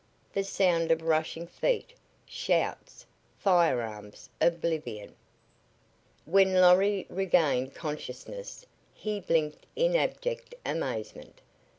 [0.33, 1.93] The sound of rushing feet,
[2.25, 3.05] shouts,
[3.37, 5.13] firearms oblivion!...........
[6.25, 11.39] When Lorry regained consciousness, he blinked in abject amazement.